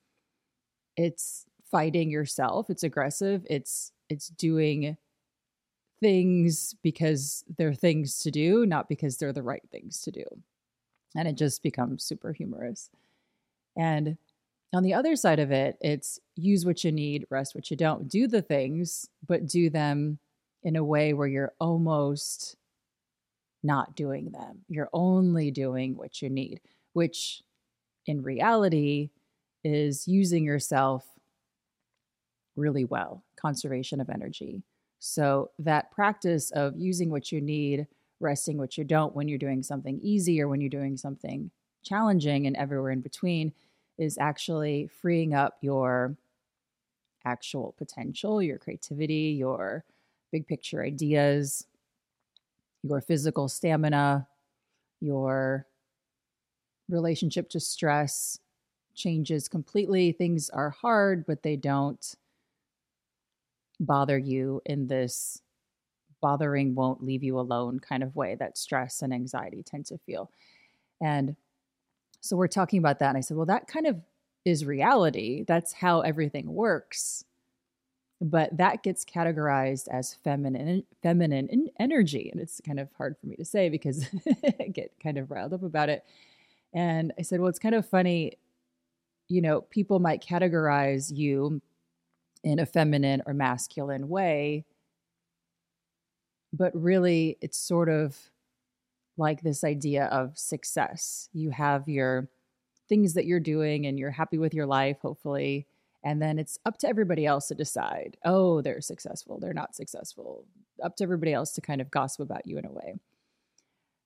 it's 0.96 1.44
fighting 1.70 2.10
yourself, 2.10 2.70
it's 2.70 2.82
aggressive, 2.82 3.46
it's 3.48 3.92
it's 4.08 4.28
doing 4.28 4.96
things 6.00 6.74
because 6.82 7.44
they're 7.56 7.74
things 7.74 8.18
to 8.20 8.30
do, 8.30 8.66
not 8.66 8.88
because 8.88 9.16
they're 9.16 9.32
the 9.32 9.42
right 9.42 9.62
things 9.70 10.00
to 10.02 10.10
do. 10.10 10.24
And 11.14 11.26
it 11.26 11.36
just 11.36 11.62
becomes 11.62 12.04
super 12.04 12.32
humorous. 12.32 12.90
And 13.76 14.16
on 14.72 14.82
the 14.82 14.94
other 14.94 15.16
side 15.16 15.38
of 15.38 15.50
it, 15.50 15.76
it's 15.80 16.18
use 16.34 16.66
what 16.66 16.84
you 16.84 16.92
need, 16.92 17.26
rest 17.30 17.54
what 17.54 17.70
you 17.70 17.76
don't. 17.76 18.08
Do 18.08 18.26
the 18.26 18.42
things, 18.42 19.08
but 19.26 19.46
do 19.46 19.70
them 19.70 20.18
in 20.62 20.76
a 20.76 20.84
way 20.84 21.12
where 21.12 21.28
you're 21.28 21.54
almost 21.60 22.56
not 23.62 23.94
doing 23.94 24.30
them. 24.30 24.64
You're 24.68 24.90
only 24.92 25.50
doing 25.50 25.96
what 25.96 26.20
you 26.20 26.28
need, 26.28 26.60
which 26.92 27.42
in 28.06 28.22
reality 28.22 29.10
is 29.64 30.06
using 30.06 30.44
yourself 30.44 31.04
really 32.56 32.84
well, 32.84 33.22
conservation 33.36 34.00
of 34.00 34.10
energy. 34.10 34.62
So, 34.98 35.50
that 35.58 35.90
practice 35.90 36.50
of 36.52 36.74
using 36.76 37.10
what 37.10 37.30
you 37.30 37.40
need, 37.40 37.86
resting 38.18 38.56
what 38.56 38.78
you 38.78 38.84
don't 38.84 39.14
when 39.14 39.28
you're 39.28 39.38
doing 39.38 39.62
something 39.62 40.00
easy 40.02 40.40
or 40.40 40.48
when 40.48 40.60
you're 40.60 40.70
doing 40.70 40.96
something 40.96 41.50
challenging 41.82 42.46
and 42.46 42.56
everywhere 42.56 42.90
in 42.90 43.00
between 43.00 43.52
is 43.98 44.18
actually 44.18 44.88
freeing 44.88 45.34
up 45.34 45.58
your 45.60 46.16
actual 47.24 47.74
potential, 47.76 48.42
your 48.42 48.58
creativity, 48.58 49.34
your 49.38 49.84
big 50.32 50.46
picture 50.46 50.82
ideas, 50.82 51.66
your 52.82 53.00
physical 53.00 53.48
stamina, 53.48 54.28
your 55.00 55.66
relationship 56.88 57.48
to 57.50 57.60
stress 57.60 58.38
changes 58.94 59.48
completely. 59.48 60.12
Things 60.12 60.50
are 60.50 60.70
hard, 60.70 61.26
but 61.26 61.42
they 61.42 61.56
don't 61.56 62.14
bother 63.80 64.16
you 64.16 64.62
in 64.64 64.86
this 64.86 65.42
bothering 66.22 66.74
won't 66.74 67.04
leave 67.04 67.22
you 67.22 67.38
alone 67.38 67.78
kind 67.78 68.02
of 68.02 68.16
way 68.16 68.34
that 68.34 68.56
stress 68.56 69.02
and 69.02 69.12
anxiety 69.12 69.62
tend 69.62 69.84
to 69.86 69.98
feel. 69.98 70.30
And 71.00 71.36
so 72.26 72.36
we're 72.36 72.48
talking 72.48 72.78
about 72.78 72.98
that. 72.98 73.08
And 73.08 73.18
I 73.18 73.20
said, 73.20 73.36
well, 73.36 73.46
that 73.46 73.66
kind 73.68 73.86
of 73.86 74.00
is 74.44 74.64
reality. 74.64 75.44
That's 75.46 75.72
how 75.72 76.00
everything 76.00 76.52
works. 76.52 77.24
But 78.20 78.56
that 78.56 78.82
gets 78.82 79.04
categorized 79.04 79.88
as 79.88 80.14
feminine 80.14 80.84
feminine 81.02 81.68
energy. 81.78 82.30
And 82.32 82.40
it's 82.40 82.60
kind 82.64 82.80
of 82.80 82.88
hard 82.96 83.16
for 83.18 83.26
me 83.26 83.36
to 83.36 83.44
say 83.44 83.68
because 83.68 84.06
I 84.60 84.68
get 84.68 84.92
kind 85.02 85.18
of 85.18 85.30
riled 85.30 85.52
up 85.52 85.62
about 85.62 85.90
it. 85.90 86.04
And 86.72 87.12
I 87.18 87.22
said, 87.22 87.40
well, 87.40 87.48
it's 87.48 87.58
kind 87.58 87.74
of 87.74 87.86
funny, 87.86 88.38
you 89.28 89.42
know, 89.42 89.60
people 89.60 89.98
might 89.98 90.22
categorize 90.22 91.14
you 91.14 91.60
in 92.42 92.58
a 92.58 92.66
feminine 92.66 93.22
or 93.26 93.34
masculine 93.34 94.08
way. 94.08 94.64
But 96.52 96.72
really, 96.74 97.36
it's 97.42 97.58
sort 97.58 97.88
of 97.88 98.16
like 99.16 99.42
this 99.42 99.64
idea 99.64 100.06
of 100.06 100.38
success. 100.38 101.28
You 101.32 101.50
have 101.50 101.88
your 101.88 102.28
things 102.88 103.14
that 103.14 103.26
you're 103.26 103.40
doing 103.40 103.86
and 103.86 103.98
you're 103.98 104.10
happy 104.10 104.38
with 104.38 104.54
your 104.54 104.66
life, 104.66 104.98
hopefully. 105.00 105.66
And 106.04 106.22
then 106.22 106.38
it's 106.38 106.58
up 106.64 106.78
to 106.78 106.88
everybody 106.88 107.26
else 107.26 107.48
to 107.48 107.54
decide 107.54 108.16
oh, 108.24 108.62
they're 108.62 108.80
successful, 108.80 109.38
they're 109.40 109.52
not 109.52 109.74
successful. 109.74 110.44
Up 110.82 110.96
to 110.96 111.04
everybody 111.04 111.32
else 111.32 111.52
to 111.52 111.60
kind 111.60 111.80
of 111.80 111.90
gossip 111.90 112.20
about 112.20 112.46
you 112.46 112.58
in 112.58 112.66
a 112.66 112.72
way. 112.72 112.94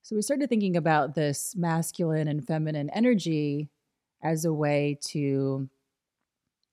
So 0.02 0.16
we 0.16 0.22
started 0.22 0.48
thinking 0.48 0.76
about 0.76 1.14
this 1.14 1.54
masculine 1.56 2.26
and 2.26 2.46
feminine 2.46 2.90
energy 2.90 3.68
as 4.22 4.44
a 4.44 4.52
way 4.52 4.98
to 5.08 5.68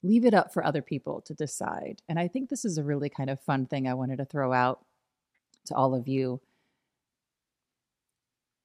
leave 0.03 0.25
it 0.25 0.33
up 0.33 0.53
for 0.53 0.65
other 0.65 0.81
people 0.81 1.21
to 1.21 1.33
decide. 1.33 2.01
And 2.07 2.19
I 2.19 2.27
think 2.27 2.49
this 2.49 2.63
is 2.63 2.77
a 2.77 2.83
really 2.83 3.09
kind 3.09 3.29
of 3.29 3.39
fun 3.39 3.65
thing 3.65 3.87
I 3.87 3.95
wanted 3.95 4.17
to 4.17 4.25
throw 4.25 4.53
out 4.53 4.85
to 5.65 5.75
all 5.75 5.93
of 5.93 6.07
you. 6.07 6.39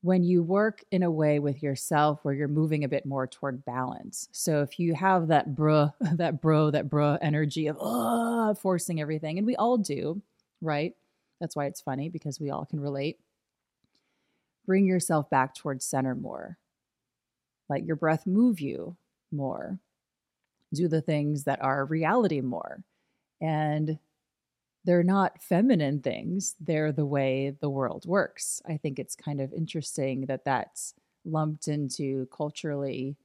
When 0.03 0.25
you 0.25 0.43
work 0.43 0.85
in 0.91 1.03
a 1.03 1.11
way 1.11 1.39
with 1.39 1.63
yourself 1.63 2.21
where 2.25 2.35
you're 2.35 2.49
moving 2.49 2.85
a 2.85 2.89
bit 2.89 3.07
more 3.07 3.27
toward 3.27 3.65
balance. 3.65 4.29
So 4.33 4.61
if 4.63 4.79
you 4.79 4.95
have 4.95 5.29
that 5.29 5.55
bruh, 5.55 5.93
that 6.17 6.41
bro, 6.41 6.71
that 6.71 6.91
bruh 6.91 7.19
energy 7.23 7.69
of 7.69 7.79
uh, 7.81 8.55
forcing 8.55 9.01
everything, 9.01 9.39
and 9.39 9.47
we 9.47 9.57
all 9.57 9.79
do, 9.79 10.21
right? 10.61 10.95
That's 11.41 11.57
why 11.57 11.67
it's 11.67 11.81
funny 11.81 12.09
because 12.09 12.41
we 12.41 12.51
all 12.51 12.65
can 12.65 12.81
relate. 12.81 13.19
Bring 14.67 14.87
yourself 14.87 15.31
back 15.31 15.55
towards 15.55 15.85
center 15.85 16.15
more. 16.15 16.59
Let 17.69 17.85
your 17.85 17.97
breath 17.97 18.27
move 18.27 18.61
you 18.61 18.97
more 19.31 19.79
do 20.73 20.89
the 20.89 21.01
things 21.01 21.45
that 21.45 21.63
are 21.63 21.85
reality 21.85 22.41
more. 22.41 22.83
And 23.41 23.99
they're 24.85 25.03
not 25.03 25.43
feminine 25.43 26.01
things, 26.01 26.57
they're 26.61 26.93
the 26.93 27.07
way 27.07 27.55
the 27.61 27.71
world 27.71 28.05
works. 28.07 28.61
I 28.69 28.77
think 28.77 28.99
it's 28.99 29.15
kind 29.15 29.41
of 29.41 29.53
interesting 29.53 30.27
that 30.27 30.45
that's 30.45 30.95
lumped 31.25 31.69
into 31.69 32.27
culturally 32.37 33.17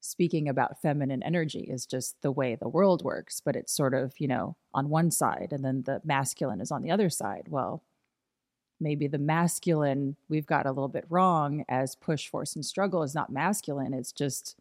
speaking 0.00 0.48
about 0.48 0.82
feminine 0.82 1.22
energy 1.22 1.60
is 1.60 1.86
just 1.86 2.20
the 2.22 2.32
way 2.32 2.56
the 2.56 2.68
world 2.68 3.04
works, 3.04 3.40
but 3.40 3.54
it's 3.54 3.72
sort 3.72 3.94
of, 3.94 4.12
you 4.18 4.26
know, 4.26 4.56
on 4.74 4.88
one 4.88 5.12
side 5.12 5.50
and 5.52 5.64
then 5.64 5.82
the 5.86 6.00
masculine 6.04 6.60
is 6.60 6.72
on 6.72 6.82
the 6.82 6.90
other 6.90 7.08
side. 7.08 7.46
Well, 7.48 7.84
maybe 8.80 9.06
the 9.06 9.18
masculine 9.18 10.16
we've 10.28 10.46
got 10.46 10.66
a 10.66 10.72
little 10.72 10.88
bit 10.88 11.06
wrong 11.08 11.64
as 11.68 11.94
push, 11.94 12.28
force, 12.28 12.56
and 12.56 12.66
struggle 12.66 13.04
is 13.04 13.14
not 13.14 13.32
masculine. 13.32 13.94
It's 13.94 14.10
just 14.10 14.56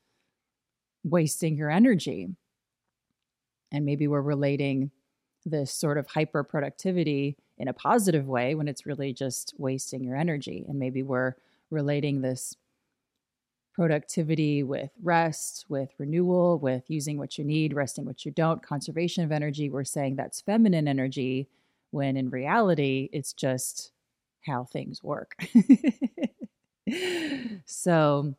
wasting 1.03 1.57
your 1.57 1.71
energy. 1.71 2.29
And 3.71 3.83
maybe 3.83 4.07
we're 4.07 4.21
relating 4.21 4.91
this 5.45 5.73
sort 5.73 5.97
of 5.97 6.07
hyper 6.07 6.43
productivity 6.43 7.37
in 7.57 7.67
a 7.67 7.73
positive 7.73 8.27
way 8.27 8.55
when 8.55 8.67
it's 8.67 8.85
really 8.85 9.13
just 9.13 9.53
wasting 9.57 10.03
your 10.03 10.15
energy. 10.15 10.65
And 10.67 10.79
maybe 10.79 11.03
we're 11.03 11.35
relating 11.69 12.21
this 12.21 12.55
productivity 13.73 14.63
with 14.63 14.91
rest, 15.01 15.65
with 15.69 15.93
renewal, 15.97 16.59
with 16.59 16.89
using 16.89 17.17
what 17.17 17.37
you 17.37 17.43
need, 17.43 17.73
resting 17.73 18.05
what 18.05 18.25
you 18.25 18.31
don't, 18.31 18.61
conservation 18.61 19.23
of 19.23 19.31
energy. 19.31 19.69
We're 19.69 19.83
saying 19.83 20.15
that's 20.15 20.41
feminine 20.41 20.87
energy 20.87 21.47
when 21.91 22.17
in 22.17 22.29
reality, 22.29 23.09
it's 23.11 23.33
just 23.33 23.91
how 24.45 24.63
things 24.63 25.03
work. 25.03 25.35
so, 27.65 28.33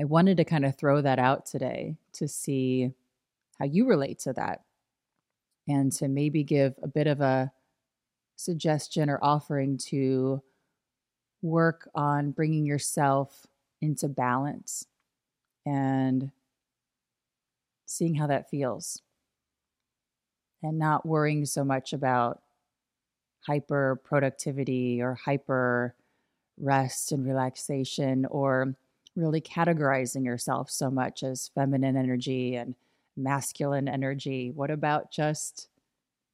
I 0.00 0.04
wanted 0.04 0.38
to 0.38 0.44
kind 0.44 0.64
of 0.64 0.76
throw 0.76 1.02
that 1.02 1.18
out 1.18 1.46
today 1.46 1.96
to 2.14 2.26
see 2.26 2.90
how 3.58 3.66
you 3.66 3.86
relate 3.86 4.18
to 4.20 4.32
that 4.32 4.62
and 5.68 5.92
to 5.92 6.08
maybe 6.08 6.42
give 6.42 6.74
a 6.82 6.88
bit 6.88 7.06
of 7.06 7.20
a 7.20 7.52
suggestion 8.36 9.08
or 9.08 9.18
offering 9.22 9.78
to 9.78 10.42
work 11.42 11.88
on 11.94 12.30
bringing 12.30 12.64
yourself 12.64 13.46
into 13.80 14.08
balance 14.08 14.86
and 15.66 16.30
seeing 17.86 18.14
how 18.14 18.26
that 18.26 18.50
feels. 18.50 19.02
And 20.62 20.78
not 20.78 21.04
worrying 21.04 21.44
so 21.44 21.64
much 21.64 21.92
about 21.92 22.40
hyper 23.46 24.00
productivity 24.04 25.02
or 25.02 25.14
hyper 25.14 25.94
rest 26.58 27.10
and 27.10 27.26
relaxation 27.26 28.26
or 28.26 28.76
really 29.16 29.40
categorizing 29.40 30.24
yourself 30.24 30.70
so 30.70 30.90
much 30.90 31.24
as 31.24 31.50
feminine 31.54 31.96
energy 31.96 32.54
and 32.54 32.76
masculine 33.16 33.88
energy? 33.88 34.50
What 34.50 34.70
about 34.70 35.12
just 35.12 35.68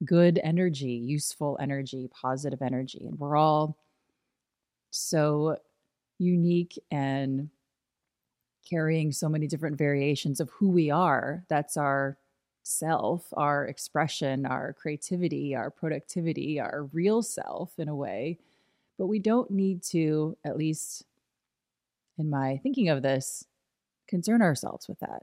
good 0.05 0.41
energy, 0.43 0.93
useful 0.93 1.57
energy, 1.61 2.09
positive 2.13 2.63
energy? 2.63 3.07
And 3.07 3.19
we're 3.19 3.37
all 3.37 3.77
so 4.91 5.57
unique 6.19 6.79
and 6.91 7.51
carrying 8.69 9.13
so 9.13 9.29
many 9.29 9.47
different 9.47 9.79
variations 9.79 10.41
of 10.41 10.51
who 10.51 10.69
we 10.69 10.91
are. 10.91 11.45
That's 11.49 11.77
our 11.77 12.19
self, 12.63 13.27
our 13.33 13.67
expression, 13.67 14.45
our 14.45 14.75
creativity, 14.75 15.55
our 15.55 15.71
productivity, 15.71 16.61
our 16.61 16.85
real 16.93 17.23
self 17.23 17.79
in 17.79 17.89
a 17.89 17.95
way. 17.95 18.39
But 18.99 19.07
we 19.07 19.21
don't 19.21 19.51
need 19.51 19.83
to, 19.85 20.37
at 20.45 20.57
least 20.57 21.05
in 22.19 22.29
my 22.29 22.59
thinking 22.63 22.89
of 22.89 23.03
this, 23.03 23.45
concern 24.07 24.43
ourselves 24.43 24.89
with 24.89 24.99
that. 25.01 25.23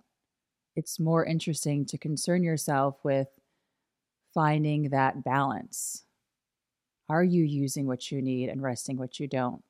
It's 0.76 1.00
more 1.00 1.24
interesting 1.24 1.86
to 1.86 1.98
concern 1.98 2.44
yourself 2.44 2.98
with 3.04 3.30
finding 4.34 4.90
that 4.90 5.24
balance. 5.24 6.04
Are 7.08 7.24
you 7.24 7.44
using 7.44 7.88
what 7.88 8.12
you 8.12 8.22
need 8.22 8.50
and 8.50 8.62
resting 8.62 8.98
what 8.98 9.20
you 9.20 9.28
don't? 9.28 9.64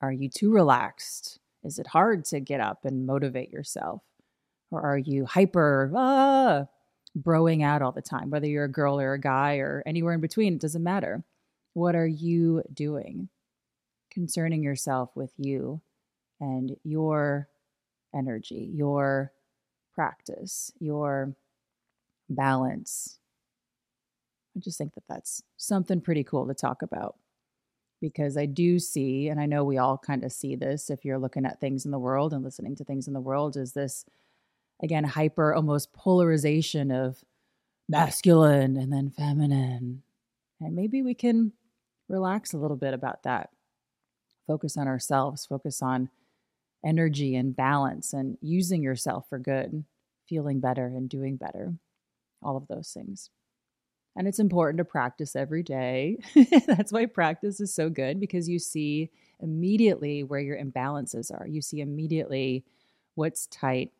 Are 0.00 0.12
you 0.12 0.28
too 0.28 0.52
relaxed? 0.52 1.38
Is 1.62 1.78
it 1.78 1.86
hard 1.86 2.24
to 2.26 2.40
get 2.40 2.60
up 2.60 2.84
and 2.84 3.06
motivate 3.06 3.50
yourself? 3.50 4.02
Or 4.70 4.82
are 4.82 4.98
you 4.98 5.24
hyper, 5.24 5.92
ah, 5.94 6.66
broing 7.16 7.62
out 7.62 7.80
all 7.80 7.92
the 7.92 8.02
time? 8.02 8.30
Whether 8.30 8.48
you're 8.48 8.64
a 8.64 8.70
girl 8.70 9.00
or 9.00 9.12
a 9.12 9.20
guy 9.20 9.56
or 9.56 9.82
anywhere 9.86 10.14
in 10.14 10.20
between, 10.20 10.54
it 10.54 10.60
doesn't 10.60 10.82
matter. 10.82 11.22
What 11.74 11.94
are 11.94 12.06
you 12.06 12.62
doing? 12.72 13.28
Concerning 14.10 14.62
yourself 14.62 15.10
with 15.14 15.32
you 15.36 15.80
and 16.40 16.76
your 16.82 17.48
energy, 18.14 18.70
your 18.74 19.32
practice, 19.94 20.72
your 20.78 21.34
balance. 22.28 23.18
I 24.56 24.60
just 24.60 24.78
think 24.78 24.94
that 24.94 25.04
that's 25.08 25.42
something 25.56 26.00
pretty 26.00 26.24
cool 26.24 26.46
to 26.46 26.54
talk 26.54 26.82
about 26.82 27.16
because 28.00 28.36
I 28.36 28.46
do 28.46 28.78
see, 28.78 29.28
and 29.28 29.40
I 29.40 29.46
know 29.46 29.64
we 29.64 29.78
all 29.78 29.98
kind 29.98 30.24
of 30.24 30.32
see 30.32 30.56
this 30.56 30.90
if 30.90 31.04
you're 31.04 31.18
looking 31.18 31.46
at 31.46 31.60
things 31.60 31.84
in 31.84 31.90
the 31.90 31.98
world 31.98 32.32
and 32.32 32.44
listening 32.44 32.76
to 32.76 32.84
things 32.84 33.08
in 33.08 33.14
the 33.14 33.20
world, 33.20 33.56
is 33.56 33.72
this 33.72 34.04
again 34.82 35.04
hyper 35.04 35.54
almost 35.54 35.92
polarization 35.92 36.90
of 36.90 37.24
masculine 37.88 38.76
and 38.76 38.92
then 38.92 39.10
feminine. 39.10 40.02
And 40.60 40.74
maybe 40.74 41.02
we 41.02 41.14
can 41.14 41.52
relax 42.08 42.52
a 42.52 42.58
little 42.58 42.76
bit 42.76 42.94
about 42.94 43.22
that. 43.24 43.50
Focus 44.46 44.76
on 44.76 44.86
ourselves, 44.86 45.46
focus 45.46 45.82
on 45.82 46.10
energy 46.84 47.34
and 47.34 47.56
balance 47.56 48.12
and 48.12 48.36
using 48.40 48.82
yourself 48.82 49.28
for 49.28 49.38
good, 49.38 49.84
feeling 50.28 50.60
better 50.60 50.86
and 50.86 51.08
doing 51.08 51.36
better. 51.36 51.74
All 52.42 52.56
of 52.56 52.68
those 52.68 52.90
things. 52.90 53.30
And 54.16 54.28
it's 54.28 54.38
important 54.38 54.78
to 54.78 54.84
practice 54.84 55.34
every 55.34 55.62
day. 55.62 56.18
That's 56.66 56.92
why 56.92 57.06
practice 57.06 57.60
is 57.60 57.74
so 57.74 57.90
good 57.90 58.20
because 58.20 58.48
you 58.48 58.58
see 58.58 59.10
immediately 59.40 60.22
where 60.22 60.40
your 60.40 60.56
imbalances 60.56 61.32
are. 61.32 61.46
You 61.48 61.60
see 61.60 61.80
immediately 61.80 62.64
what's 63.16 63.46
tight, 63.48 63.90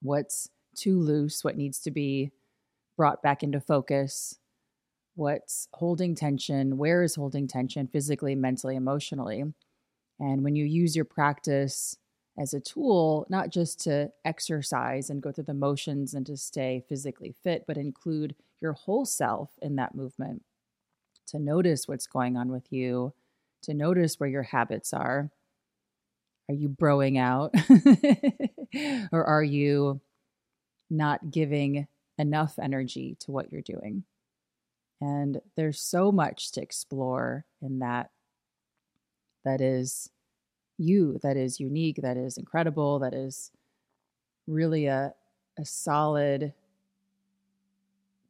what's 0.00 0.48
too 0.74 0.98
loose, 0.98 1.44
what 1.44 1.56
needs 1.56 1.80
to 1.80 1.90
be 1.90 2.32
brought 2.96 3.22
back 3.22 3.42
into 3.42 3.60
focus, 3.60 4.38
what's 5.16 5.68
holding 5.74 6.14
tension, 6.14 6.78
where 6.78 7.02
is 7.02 7.14
holding 7.14 7.46
tension 7.46 7.88
physically, 7.88 8.34
mentally, 8.34 8.76
emotionally. 8.76 9.44
And 10.18 10.42
when 10.42 10.56
you 10.56 10.64
use 10.64 10.96
your 10.96 11.04
practice 11.04 11.96
as 12.38 12.54
a 12.54 12.60
tool, 12.60 13.26
not 13.28 13.50
just 13.50 13.80
to 13.84 14.10
exercise 14.24 15.10
and 15.10 15.22
go 15.22 15.32
through 15.32 15.44
the 15.44 15.54
motions 15.54 16.14
and 16.14 16.26
to 16.26 16.36
stay 16.36 16.84
physically 16.88 17.34
fit, 17.42 17.64
but 17.66 17.76
include 17.76 18.34
your 18.60 18.72
whole 18.72 19.04
self 19.04 19.50
in 19.62 19.76
that 19.76 19.94
movement, 19.94 20.42
to 21.28 21.38
notice 21.38 21.88
what's 21.88 22.06
going 22.06 22.36
on 22.36 22.50
with 22.50 22.72
you, 22.72 23.12
to 23.62 23.74
notice 23.74 24.20
where 24.20 24.28
your 24.28 24.42
habits 24.42 24.92
are. 24.92 25.30
Are 26.48 26.54
you 26.54 26.68
broing 26.68 27.18
out? 27.18 27.54
or 29.12 29.24
are 29.24 29.42
you 29.42 30.00
not 30.88 31.30
giving 31.30 31.88
enough 32.18 32.58
energy 32.58 33.16
to 33.20 33.32
what 33.32 33.50
you're 33.50 33.62
doing? 33.62 34.04
And 35.00 35.40
there's 35.56 35.80
so 35.80 36.12
much 36.12 36.52
to 36.52 36.62
explore 36.62 37.44
in 37.60 37.80
that 37.80 38.10
that 39.46 39.62
is 39.62 40.10
you, 40.78 41.18
that 41.22 41.36
is 41.38 41.60
unique, 41.60 41.98
that 42.02 42.18
is 42.18 42.38
incredible, 42.38 42.98
that 43.00 43.14
is 43.14 43.52
really 44.46 44.86
a, 44.86 45.14
a 45.58 45.64
solid, 45.64 46.52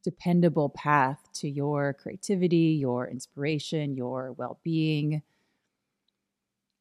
dependable 0.02 0.68
path 0.68 1.28
to 1.34 1.48
your 1.48 1.92
creativity, 1.94 2.76
your 2.80 3.08
inspiration, 3.08 3.96
your 3.96 4.32
well 4.32 4.58
being. 4.62 5.22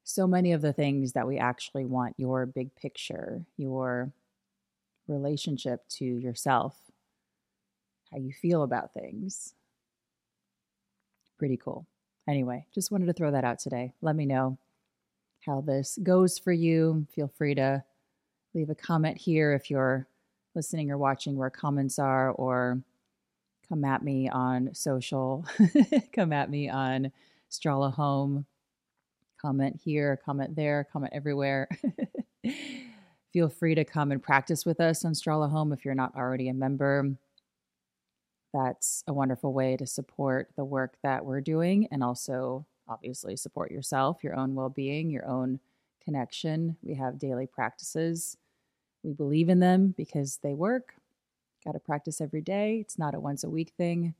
So 0.04 0.26
many 0.26 0.52
of 0.52 0.62
the 0.62 0.72
things 0.72 1.12
that 1.12 1.26
we 1.26 1.38
actually 1.38 1.84
want 1.84 2.14
your 2.18 2.46
big 2.46 2.74
picture, 2.76 3.44
your 3.56 4.12
relationship 5.08 5.88
to 5.88 6.04
yourself, 6.04 6.80
how 8.10 8.18
you 8.18 8.32
feel 8.32 8.62
about 8.62 8.92
things. 8.92 9.54
Pretty 11.38 11.56
cool. 11.56 11.86
Anyway, 12.28 12.66
just 12.74 12.90
wanted 12.90 13.06
to 13.06 13.12
throw 13.12 13.30
that 13.30 13.44
out 13.44 13.58
today. 13.58 13.92
Let 14.02 14.16
me 14.16 14.26
know 14.26 14.58
how 15.44 15.60
this 15.60 15.98
goes 16.02 16.38
for 16.38 16.52
you. 16.52 17.06
Feel 17.14 17.28
free 17.28 17.54
to 17.54 17.84
leave 18.54 18.70
a 18.70 18.74
comment 18.74 19.16
here 19.16 19.52
if 19.52 19.70
you're 19.70 20.08
listening 20.54 20.90
or 20.90 20.98
watching 20.98 21.36
where 21.36 21.50
comments 21.50 21.98
are, 21.98 22.30
or 22.30 22.82
come 23.68 23.84
at 23.84 24.02
me 24.02 24.28
on 24.28 24.74
social, 24.74 25.44
come 26.12 26.32
at 26.32 26.50
me 26.50 26.68
on 26.68 27.12
Strala 27.50 27.92
Home. 27.94 28.46
Comment 29.40 29.78
here, 29.84 30.18
comment 30.24 30.56
there, 30.56 30.88
comment 30.90 31.12
everywhere. 31.14 31.68
Feel 33.32 33.48
free 33.48 33.74
to 33.74 33.84
come 33.84 34.10
and 34.10 34.22
practice 34.22 34.64
with 34.64 34.80
us 34.80 35.04
on 35.04 35.12
Strala 35.12 35.50
Home 35.50 35.72
if 35.72 35.84
you're 35.84 35.94
not 35.94 36.16
already 36.16 36.48
a 36.48 36.54
member. 36.54 37.16
That's 38.56 39.04
a 39.06 39.12
wonderful 39.12 39.52
way 39.52 39.76
to 39.76 39.86
support 39.86 40.48
the 40.56 40.64
work 40.64 40.96
that 41.02 41.26
we're 41.26 41.42
doing 41.42 41.88
and 41.90 42.02
also 42.02 42.64
obviously 42.88 43.36
support 43.36 43.70
yourself, 43.70 44.24
your 44.24 44.34
own 44.34 44.54
well 44.54 44.70
being, 44.70 45.10
your 45.10 45.26
own 45.26 45.60
connection. 46.02 46.78
We 46.82 46.94
have 46.94 47.18
daily 47.18 47.46
practices. 47.46 48.38
We 49.04 49.12
believe 49.12 49.50
in 49.50 49.60
them 49.60 49.92
because 49.94 50.38
they 50.42 50.54
work. 50.54 50.94
Got 51.66 51.72
to 51.72 51.80
practice 51.80 52.22
every 52.22 52.40
day. 52.40 52.78
It's 52.80 52.98
not 52.98 53.14
a 53.14 53.20
once 53.20 53.44
a 53.44 53.50
week 53.50 53.74
thing. 53.76 54.14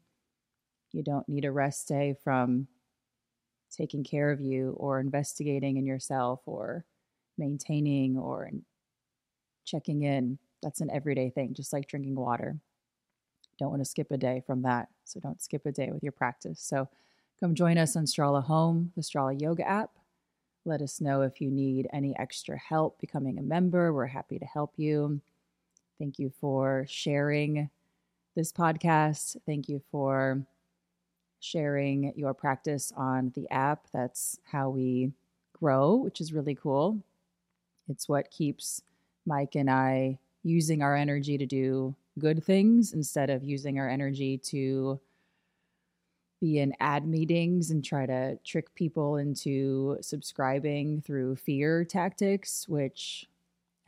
You 0.93 1.03
don't 1.03 1.27
need 1.31 1.47
a 1.47 1.51
rest 1.51 1.89
day 1.89 2.15
from 2.23 2.69
taking 3.75 4.05
care 4.05 4.31
of 4.31 4.43
you 4.43 4.75
or 4.77 5.01
investigating 5.01 5.79
in 5.79 5.87
yourself 5.87 6.43
or 6.45 6.85
maintaining 7.39 8.19
or 8.19 8.51
checking 9.65 10.03
in. 10.03 10.39
That's 10.63 10.83
an 10.83 10.91
everyday 10.91 11.31
thing, 11.31 11.55
just 11.55 11.73
like 11.73 11.89
drinking 11.89 12.17
water. 12.17 12.61
Don't 13.59 13.71
want 13.71 13.81
to 13.81 13.89
skip 13.89 14.11
a 14.11 14.17
day 14.17 14.43
from 14.47 14.63
that. 14.63 14.89
So 15.05 15.21
don't 15.21 15.41
skip 15.41 15.67
a 15.67 15.73
day 15.73 15.91
with 15.93 16.03
your 16.03 16.13
practice. 16.13 16.61
So 16.61 16.89
Come 17.39 17.55
join 17.55 17.77
us 17.77 17.97
on 17.97 18.07
Strala 18.07 18.43
Home, 18.45 18.93
the 18.97 19.03
Strala 19.03 19.39
Yoga 19.39 19.69
app. 19.69 19.91
Let 20.65 20.81
us 20.81 21.03
know 21.03 21.21
if 21.21 21.39
you 21.39 21.51
need 21.51 21.87
any 21.93 22.17
extra 22.19 22.59
help 22.59 22.99
becoming 22.99 23.39
a 23.39 23.43
member. 23.43 23.93
We're 23.93 24.07
happy 24.07 24.39
to 24.39 24.47
help 24.47 24.73
you. 24.79 25.21
Thank 25.99 26.19
you 26.19 26.33
for 26.41 26.87
sharing 26.89 27.69
this 28.35 28.53
podcast. 28.53 29.37
Thank 29.45 29.69
you 29.69 29.83
for 29.91 30.47
sharing 31.39 32.15
your 32.17 32.33
practice 32.33 32.91
on 32.97 33.33
the 33.35 33.47
app. 33.51 33.87
That's 33.93 34.41
how 34.51 34.71
we 34.71 35.13
grow, 35.53 35.95
which 35.97 36.23
is 36.23 36.33
really 36.33 36.55
cool. 36.55 37.03
It's 37.87 38.09
what 38.09 38.31
keeps 38.31 38.81
Mike 39.27 39.57
and 39.57 39.71
I 39.71 40.19
using 40.43 40.81
our 40.81 40.97
energy 40.97 41.37
to 41.37 41.45
do 41.45 41.95
good 42.19 42.45
things 42.45 42.93
instead 42.93 43.31
of 43.31 43.45
using 43.45 43.79
our 43.79 43.89
energy 43.89 44.39
to 44.39 45.01
be 46.41 46.59
in 46.59 46.75
ad 46.81 47.07
meetings 47.07 47.71
and 47.71 47.85
try 47.85 48.07
to 48.07 48.39
trick 48.45 48.75
people 48.75 49.17
into 49.17 49.97
subscribing 50.01 51.01
through 51.01 51.37
fear 51.37 51.85
tactics, 51.85 52.69
which 52.69 53.27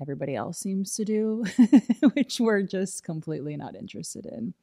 everybody 0.00 0.34
else 0.34 0.58
seems 0.58 0.94
to 0.96 1.04
do, 1.04 1.44
which 2.14 2.40
we're 2.40 2.62
just 2.62 3.04
completely 3.04 3.56
not 3.56 3.76
interested 3.76 4.24
in. 4.26 4.54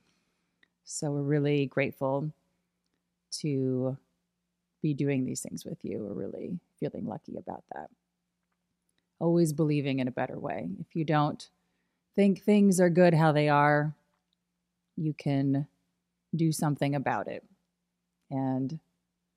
So 0.84 1.12
we're 1.12 1.22
really 1.22 1.66
grateful 1.66 2.32
to 3.40 3.98
be 4.82 4.94
doing 4.94 5.26
these 5.26 5.42
things 5.42 5.66
with 5.66 5.84
you. 5.84 6.00
We're 6.00 6.14
really 6.14 6.60
feeling 6.80 7.06
lucky 7.06 7.38
about 7.38 7.64
that. 7.74 7.90
Always 9.20 9.54
believing 9.54 10.00
in 10.00 10.08
a 10.08 10.12
better 10.12 10.40
way. 10.40 10.70
If 10.80 10.96
you 10.96 11.06
don't 11.06 11.50
think 12.16 12.42
things 12.42 12.80
are 12.80 12.90
good 12.90 13.14
how 13.14 13.32
they 13.32 13.50
are, 13.50 13.94
you 14.96 15.14
can 15.14 15.68
do 16.36 16.52
something 16.52 16.96
about 16.96 17.28
it. 17.28 17.44
And 18.32 18.80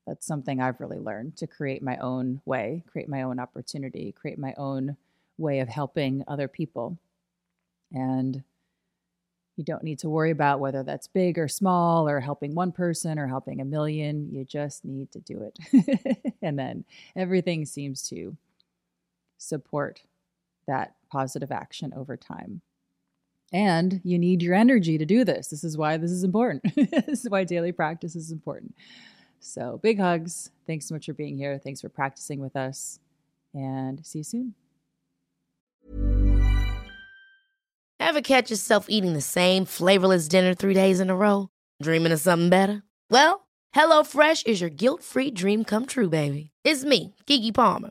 that's 0.06 0.26
something 0.26 0.60
I've 0.60 0.80
really 0.80 0.98
learned 0.98 1.36
to 1.36 1.46
create 1.46 1.82
my 1.82 1.96
own 1.98 2.40
way, 2.44 2.82
create 2.90 3.08
my 3.08 3.22
own 3.22 3.38
opportunity, 3.38 4.12
create 4.12 4.38
my 4.38 4.54
own 4.56 4.96
way 5.36 5.60
of 5.60 5.68
helping 5.68 6.24
other 6.26 6.48
people. 6.48 6.98
And 7.92 8.42
you 9.56 9.64
don't 9.64 9.82
need 9.82 9.98
to 9.98 10.08
worry 10.08 10.30
about 10.30 10.60
whether 10.60 10.82
that's 10.82 11.08
big 11.08 11.38
or 11.38 11.48
small 11.48 12.08
or 12.08 12.20
helping 12.20 12.54
one 12.54 12.70
person 12.72 13.18
or 13.18 13.26
helping 13.26 13.60
a 13.60 13.64
million. 13.64 14.30
You 14.32 14.44
just 14.44 14.84
need 14.84 15.10
to 15.12 15.20
do 15.20 15.42
it. 15.42 16.34
and 16.42 16.58
then 16.58 16.84
everything 17.16 17.66
seems 17.66 18.08
to 18.08 18.36
support 19.36 20.02
that 20.68 20.94
positive 21.10 21.50
action 21.50 21.92
over 21.96 22.16
time. 22.16 22.62
And 23.52 24.00
you 24.04 24.18
need 24.18 24.42
your 24.42 24.54
energy 24.54 24.98
to 24.98 25.06
do 25.06 25.24
this. 25.24 25.48
This 25.48 25.64
is 25.64 25.76
why 25.76 25.96
this 25.96 26.10
is 26.10 26.24
important. 26.24 26.64
this 26.76 27.24
is 27.24 27.30
why 27.30 27.44
daily 27.44 27.72
practice 27.72 28.14
is 28.14 28.30
important. 28.30 28.74
So, 29.40 29.78
big 29.82 29.98
hugs. 29.98 30.50
Thanks 30.66 30.86
so 30.86 30.94
much 30.94 31.06
for 31.06 31.14
being 31.14 31.36
here. 31.36 31.58
Thanks 31.58 31.80
for 31.80 31.88
practicing 31.88 32.40
with 32.40 32.56
us. 32.56 32.98
And 33.54 34.04
see 34.04 34.18
you 34.18 34.24
soon. 34.24 34.54
Ever 38.00 38.20
catch 38.20 38.50
yourself 38.50 38.86
eating 38.88 39.12
the 39.12 39.20
same 39.20 39.64
flavorless 39.64 40.28
dinner 40.28 40.54
three 40.54 40.74
days 40.74 41.00
in 41.00 41.10
a 41.10 41.16
row? 41.16 41.48
Dreaming 41.82 42.12
of 42.12 42.20
something 42.20 42.48
better? 42.48 42.82
Well, 43.10 43.48
HelloFresh 43.74 44.46
is 44.46 44.60
your 44.60 44.70
guilt 44.70 45.02
free 45.02 45.30
dream 45.30 45.64
come 45.64 45.86
true, 45.86 46.08
baby. 46.08 46.50
It's 46.64 46.84
me, 46.84 47.14
Keke 47.26 47.54
Palmer. 47.54 47.90